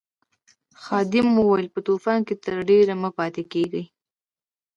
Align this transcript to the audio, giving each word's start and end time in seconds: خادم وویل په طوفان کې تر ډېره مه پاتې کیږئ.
خادم 0.83 1.27
وویل 1.35 1.67
په 1.73 1.79
طوفان 1.87 2.19
کې 2.27 2.35
تر 2.43 2.55
ډېره 2.69 2.93
مه 3.01 3.09
پاتې 3.17 3.43
کیږئ. 3.53 3.85